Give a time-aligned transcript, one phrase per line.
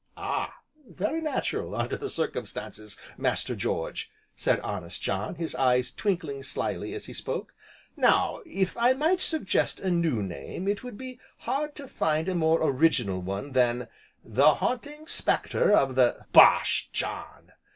[0.17, 0.55] "Ah!
[0.89, 7.05] very natural under the circumstances, Master George," said honest John, his eyes twinkling slyly as
[7.05, 7.53] he spoke,
[7.95, 12.33] "Now, if I might suggest a new name it would be hard to find a
[12.33, 13.89] more original one than
[14.23, 17.51] 'The Haunting Spectre of the" "Bosh, John!